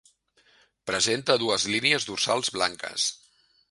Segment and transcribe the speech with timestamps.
[0.93, 3.11] Presenta dues línies dorsals blanques.